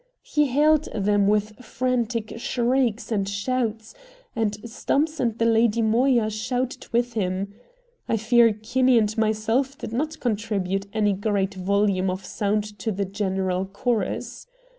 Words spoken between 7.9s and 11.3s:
I fear Kinney and myself did not contribute any